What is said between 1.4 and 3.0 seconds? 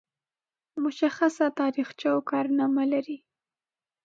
تاریخچه او کارنامه